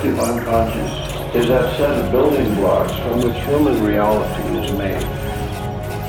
Collective 0.00 0.20
unconscious 0.30 1.34
is 1.34 1.48
that 1.48 1.76
set 1.76 1.90
of 1.90 2.10
building 2.10 2.54
blocks 2.54 2.90
from 3.00 3.20
which 3.20 3.36
human 3.44 3.84
reality 3.84 4.42
is 4.56 4.72
made. 4.72 4.96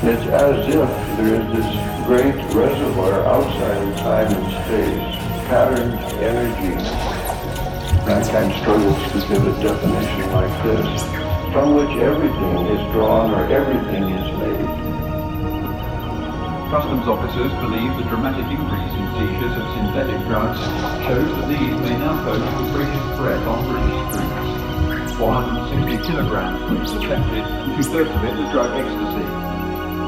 It's 0.08 0.26
as 0.32 0.66
if 0.66 0.88
there 1.18 1.34
is 1.34 1.46
this 1.52 2.06
great 2.06 2.34
reservoir 2.54 3.26
outside 3.26 3.86
of 3.86 3.96
time 3.98 4.32
and 4.32 4.46
space, 4.64 5.16
patterned 5.46 5.92
energy. 6.24 6.74
Mankind 8.06 8.54
struggles 8.62 8.96
to 9.12 9.28
give 9.28 9.46
a 9.46 9.62
definition 9.62 10.32
like 10.32 10.62
this, 10.64 11.02
from 11.52 11.74
which 11.74 11.94
everything 12.00 12.66
is 12.68 12.92
drawn 12.92 13.30
or 13.34 13.44
everything 13.52 14.04
is 14.04 14.38
made. 14.38 14.91
Customs 16.72 17.04
officers 17.04 17.52
believe 17.60 17.92
the 18.00 18.08
dramatic 18.08 18.48
increase 18.48 18.94
in 18.96 19.04
seizures 19.12 19.60
of 19.60 19.66
synthetic 19.76 20.16
drugs 20.24 20.56
shows 21.04 21.28
that 21.28 21.44
these 21.44 21.76
may 21.84 22.00
now 22.00 22.16
pose 22.24 22.40
the 22.40 22.72
greatest 22.72 23.08
threat 23.20 23.44
on 23.44 23.60
British 23.68 24.00
streets. 24.08 25.12
460 25.20 26.00
kilograms 26.08 26.64
was 26.72 26.96
detected, 26.96 27.44
two-thirds 27.76 28.08
of 28.08 28.24
it 28.24 28.32
was 28.40 28.48
drug 28.56 28.72
ecstasy. 28.72 29.28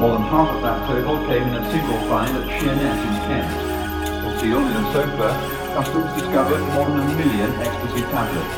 More 0.01 0.17
than 0.17 0.25
half 0.25 0.49
of 0.57 0.65
that 0.65 0.81
total 0.89 1.21
came 1.29 1.45
in 1.45 1.53
a 1.53 1.65
single 1.69 2.01
find 2.09 2.33
at 2.33 2.49
Sheerness 2.57 2.97
in 2.97 3.15
Kent. 3.29 3.49
Concealed 4.25 4.65
in 4.65 4.73
a 4.73 4.85
sofa, 4.89 5.29
Customs 5.77 6.09
discovered 6.17 6.65
more 6.73 6.89
than 6.89 7.05
a 7.05 7.13
million 7.13 7.51
ecstasy 7.61 8.01
tablets. 8.09 8.57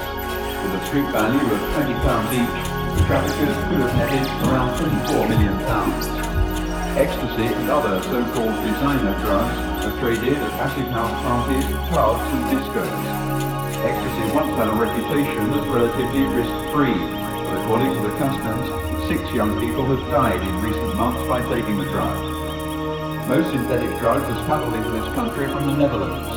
With 0.64 0.80
a 0.80 0.82
street 0.88 1.12
value 1.12 1.44
of 1.44 1.60
20 1.76 1.92
pounds 2.08 2.32
each, 2.32 2.56
the 2.96 3.04
traffickers 3.04 3.58
could 3.68 3.84
have 3.84 3.96
netted 4.00 4.24
around 4.48 4.80
24 4.80 5.28
million 5.28 5.60
pounds. 5.68 6.27
Ecstasy 6.98 7.46
and 7.46 7.70
other 7.70 8.02
so-called 8.10 8.58
designer 8.66 9.14
drugs 9.22 9.86
are 9.86 9.94
traded 10.02 10.34
at 10.34 10.54
acid 10.66 10.90
house 10.90 11.14
parties, 11.22 11.62
clubs 11.94 12.26
and 12.34 12.42
discos. 12.50 12.90
Ecstasy 13.86 14.34
once 14.34 14.50
had 14.58 14.66
a 14.66 14.74
reputation 14.74 15.46
as 15.54 15.62
relatively 15.70 16.26
risk-free, 16.34 16.98
but 16.98 17.54
according 17.62 17.94
to 17.94 18.02
the 18.02 18.10
customs, 18.18 18.66
six 19.06 19.22
young 19.30 19.54
people 19.62 19.86
have 19.86 20.02
died 20.10 20.42
in 20.42 20.62
recent 20.66 20.96
months 20.98 21.22
by 21.30 21.38
taking 21.54 21.78
the 21.78 21.86
drug. 21.86 22.18
Most 23.30 23.54
synthetic 23.54 23.94
drugs 24.02 24.26
are 24.26 24.42
smuggled 24.50 24.74
into 24.74 24.90
this 24.90 25.06
country 25.14 25.46
from 25.54 25.70
the 25.70 25.78
Netherlands, 25.78 26.34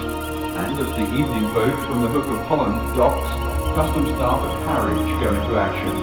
and 0.60 0.76
as 0.76 0.92
the 0.92 1.08
evening 1.08 1.48
boat 1.56 1.72
from 1.88 2.04
the 2.04 2.12
Hook 2.12 2.28
of 2.28 2.44
Holland 2.52 2.76
docks, 3.00 3.32
customs 3.72 4.12
staff 4.12 4.44
at 4.44 4.54
Harwich 4.68 5.08
go 5.24 5.32
into 5.32 5.56
action. 5.56 5.96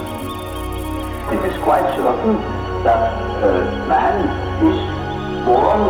It 1.30 1.46
is 1.46 1.62
quite 1.62 1.86
certain 1.94 2.42
that 2.82 3.14
uh, 3.44 3.86
man 3.86 4.47
is 4.58 4.80
born 5.46 5.82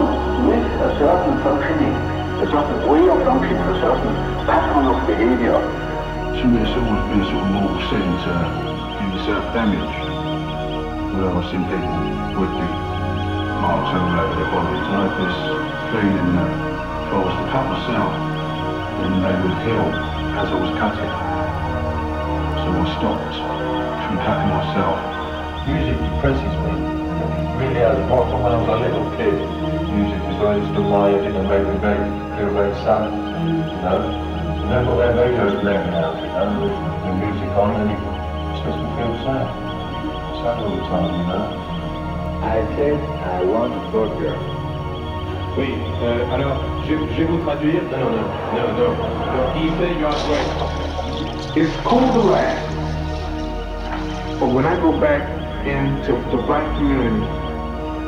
with 0.44 0.68
a 0.84 0.90
certain 1.00 1.40
functioning, 1.40 1.96
a 2.44 2.48
certain 2.52 2.80
way 2.84 3.08
of 3.08 3.24
functioning, 3.24 3.64
a 3.64 3.80
certain 3.80 4.14
pattern 4.44 4.92
of 4.92 5.08
behavior. 5.08 5.56
To 5.56 6.44
me, 6.44 6.60
it's 6.60 6.76
always 6.76 7.04
been 7.08 7.24
sort 7.32 7.48
of 7.48 7.52
more 7.56 7.80
sin 7.88 8.08
to 8.28 8.34
do 9.00 9.04
yourself 9.08 9.44
damage. 9.56 9.96
Where 11.16 11.32
I've 11.32 11.48
seen 11.48 11.64
people 11.64 11.96
would 12.44 12.54
be 12.60 12.68
marks 13.64 13.88
all 13.96 14.20
over 14.20 14.36
their 14.36 14.52
bodies. 14.52 14.84
I 14.84 15.00
had 15.00 15.16
this 15.16 15.38
feeling 15.96 16.30
that 16.36 16.52
if 17.08 17.14
I 17.16 17.20
was 17.24 17.36
to 17.40 17.46
cut 17.48 17.66
myself, 17.72 18.12
then 19.00 19.12
they 19.24 19.36
would 19.48 19.58
heal 19.64 19.88
as 20.44 20.48
I 20.52 20.58
was 20.60 20.72
cutting. 20.76 21.14
So 22.62 22.68
I 22.68 22.86
stopped 23.00 23.32
from 23.32 24.16
cutting 24.28 24.52
myself. 24.52 25.00
Music 25.72 25.98
depresses 26.04 26.56
me 26.67 26.67
really 27.58 27.82
has 27.82 27.98
apart 28.06 28.30
from 28.30 28.44
when 28.44 28.54
I 28.54 28.58
was 28.62 28.70
a 28.70 28.78
little 28.86 29.10
kid. 29.18 29.34
Music 29.90 30.22
is 30.30 30.38
always 30.38 30.68
the 30.78 30.84
way 30.86 31.10
it 31.18 31.22
didn't 31.26 31.50
make 31.50 31.66
me 31.66 31.76
very, 31.82 32.06
feel 32.38 32.52
very 32.54 32.74
sad, 32.86 33.10
you 33.10 33.82
know. 33.82 34.06
And 34.62 34.70
then 34.70 34.84
when 34.86 35.10
radio's 35.18 35.58
playing 35.62 35.90
out, 35.98 36.22
you 36.22 36.30
know, 36.30 36.62
with 36.62 36.78
the 37.02 37.14
music 37.18 37.50
on, 37.58 37.74
and 37.82 37.90
it 37.90 38.02
makes 38.62 38.78
me 38.78 38.88
feel 38.94 39.14
sad. 39.26 39.48
Sad 40.38 40.56
all 40.62 40.70
the 40.70 40.86
time, 40.86 41.12
you 41.18 41.26
know. 41.26 41.46
I 42.46 42.62
said 42.78 42.98
I 43.26 43.44
want 43.44 43.74
a 43.74 43.82
burger. 43.92 44.38
Oui, 45.58 45.74
euh, 46.04 46.34
alors 46.36 46.62
je, 46.86 46.94
je 46.94 47.18
vais 47.18 47.26
vous 47.26 47.42
traduire. 47.42 47.82
No, 47.90 47.98
no, 47.98 48.22
no, 48.54 48.64
no, 48.78 48.88
no. 49.34 49.42
He 49.58 49.70
said 49.82 49.98
you 49.98 50.06
are 50.06 50.14
right. 50.30 51.58
It's 51.58 51.74
cool 51.84 52.06
to 52.06 52.22
laugh. 52.30 52.62
But 54.40 54.50
when 54.54 54.66
I 54.68 54.76
go 54.80 54.92
back 55.00 55.26
into 55.66 56.14
the 56.30 56.38
black 56.46 56.64
community, 56.78 57.26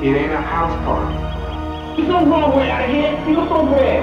it 0.01 0.16
ain't 0.16 0.31
a 0.31 0.42
house 0.42 0.74
party. 0.86 1.13
There's 1.98 2.07
no 2.07 2.25
wrong 2.25 2.56
way 2.56 2.72
out 2.72 2.88
of 2.88 2.90
here. 2.90 3.12
You 3.28 3.36
look 3.36 3.51
over 3.51 3.75
there. 3.75 4.01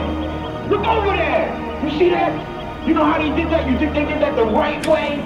Look 0.68 0.86
over 0.86 1.16
there. 1.16 1.48
You 1.82 1.90
see 1.98 2.10
that? 2.10 2.86
You 2.86 2.92
know 2.92 3.04
how 3.04 3.16
they 3.16 3.34
did 3.34 3.50
that? 3.50 3.66
You 3.70 3.78
think 3.78 3.94
they 3.94 4.04
did 4.04 4.20
that 4.20 4.36
the 4.36 4.44
right 4.44 4.86
way? 4.86 5.25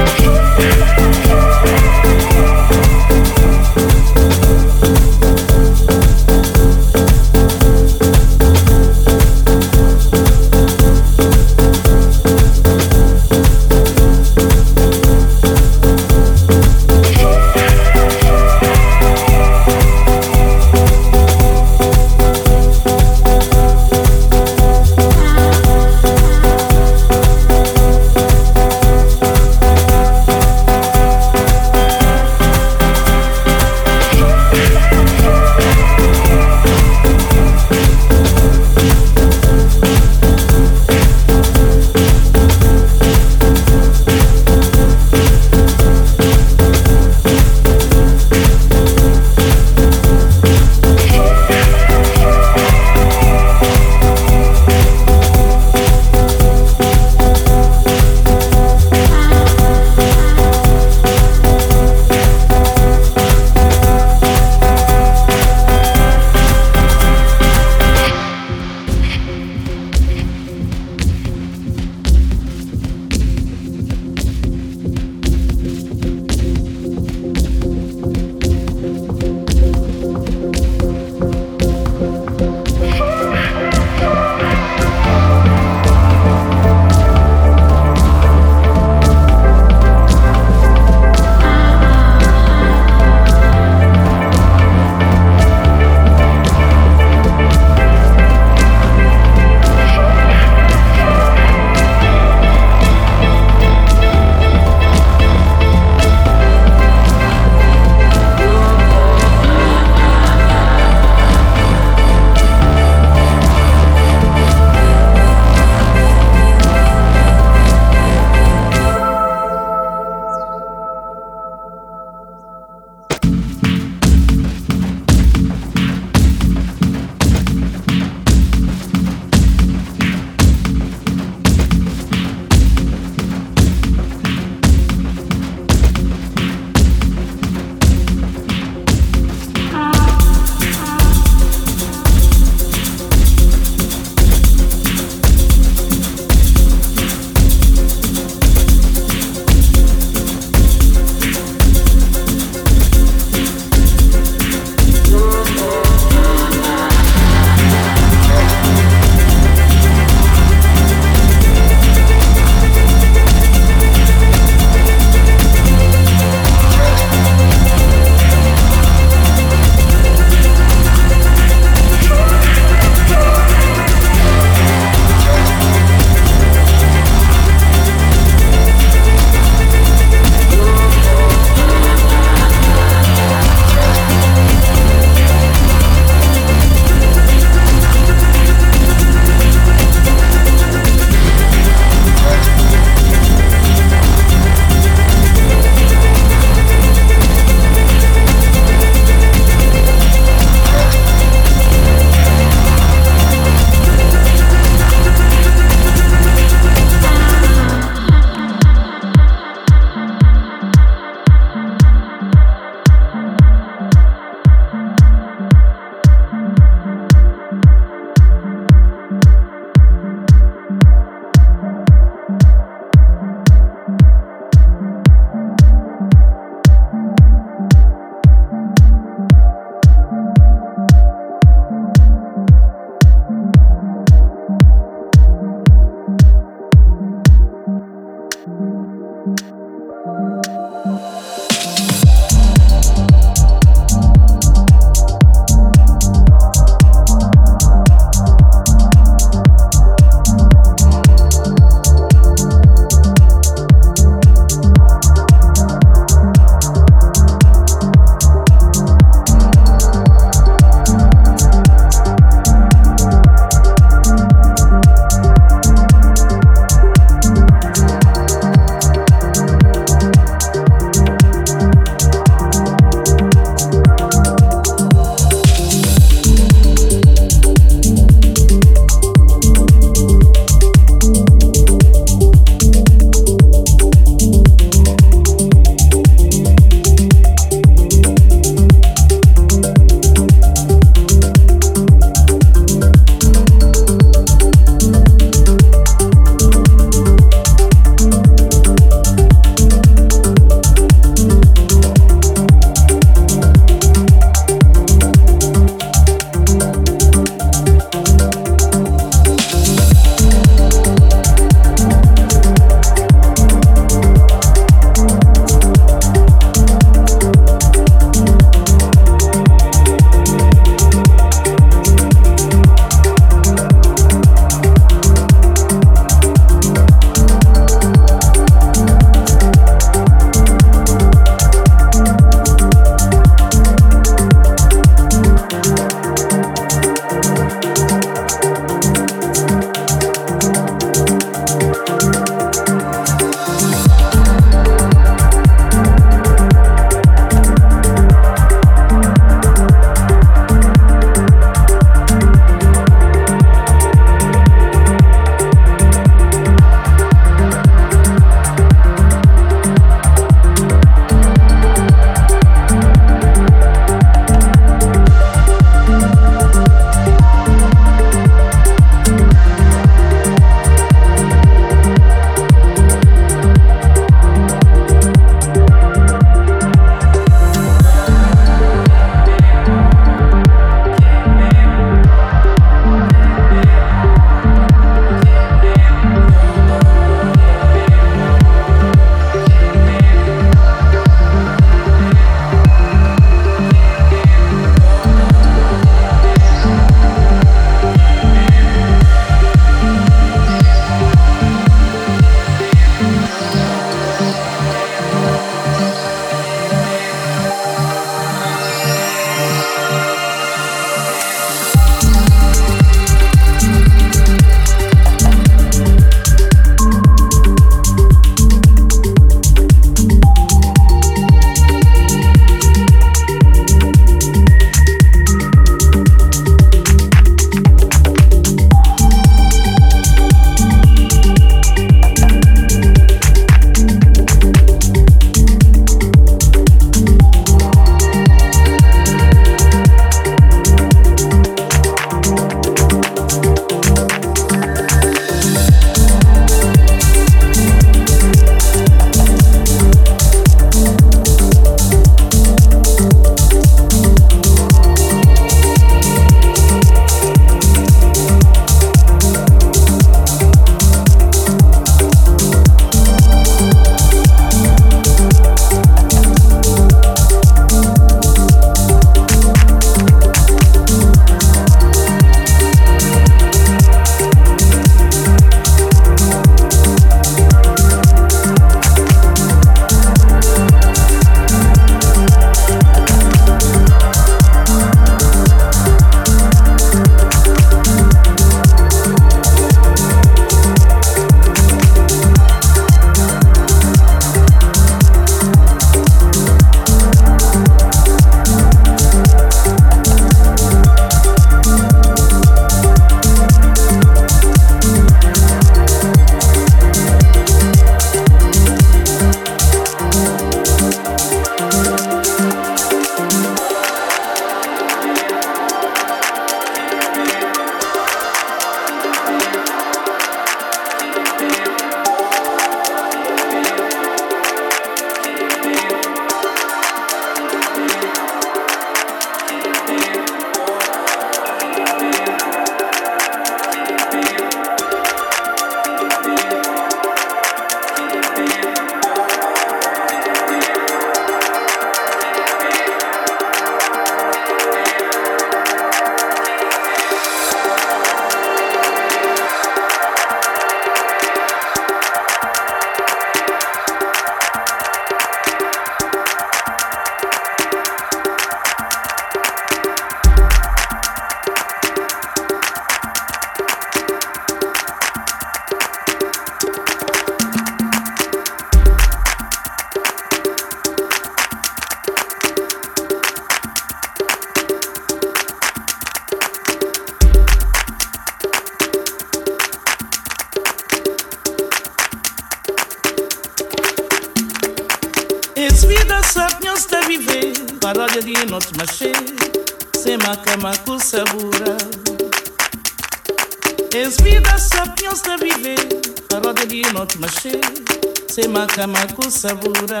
maku 598.86 599.30
sabura 599.30 600.00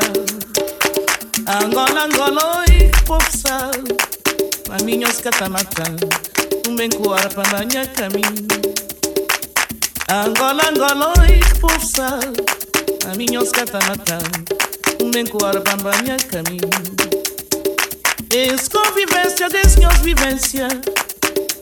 angola 1.46 2.08
ngoloi 2.08 2.90
popsa. 3.06 3.70
Maminhos 4.68 5.20
catamata 5.20 5.84
umbenkuara 6.68 7.28
pandanya 7.28 7.86
caminho 7.96 8.60
angola 10.08 10.72
ngoloi 10.72 11.40
popsa. 11.60 12.20
Maminhos 13.06 13.52
catamata 13.52 14.18
umbenkuara 15.00 15.60
pandanya 15.60 16.16
caminho 16.16 16.70
es 18.30 18.68
convivência 18.68 19.48
desenhos 19.48 19.98
vivência 19.98 20.68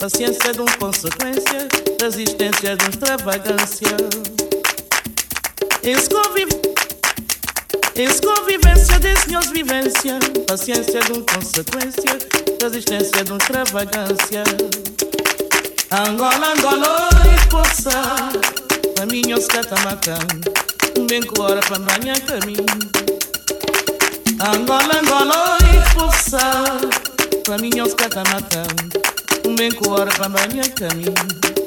paciência 0.01 0.53
de 0.53 0.61
um 0.63 0.67
consequência 0.79 1.69
resistência 2.01 2.77
de 2.77 2.85
um 2.85 2.89
extravagância 2.89 3.97
es 5.83 6.09
convivência 6.09 6.62
Es 7.95 8.21
convivência 8.21 8.99
das 9.01 9.27
minhas 9.27 9.51
paciência 10.47 11.01
de 11.01 11.13
uma 11.13 11.23
consequência, 11.23 12.19
resistência 12.63 13.23
de 13.23 13.31
uma 13.31 13.39
extravagância. 13.39 14.45
Angola, 15.91 16.55
Angola, 16.57 17.11
esposa, 17.37 17.93
caminho 18.97 19.37
os 19.37 19.47
um 20.99 21.07
bem 21.07 21.23
cora 21.23 21.61
para 21.61 21.79
banhar 21.81 22.19
caminho. 22.21 22.65
Angola, 24.41 25.01
Angola, 25.01 25.59
esposa, 25.85 26.39
tá 26.39 27.53
caminho 27.53 27.85
os 27.85 27.95
um 29.47 29.55
bem 29.55 29.71
cora 29.71 30.11
para 30.13 30.31
banhar 30.31 30.69
caminho. 30.71 31.62